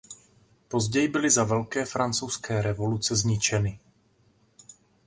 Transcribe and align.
Později 0.67 1.07
byly 1.07 1.29
za 1.29 1.43
Velké 1.43 1.85
francouzské 1.85 2.61
revoluce 2.61 3.15
zničeny. 3.15 3.79